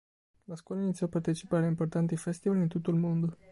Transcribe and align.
La 0.47 0.55
scuola 0.55 0.81
iniziò 0.81 1.05
a 1.05 1.09
partecipare 1.09 1.65
a 1.67 1.69
importanti 1.69 2.17
festival 2.17 2.57
in 2.57 2.67
tutto 2.67 2.89
il 2.89 2.97
mondo. 2.97 3.37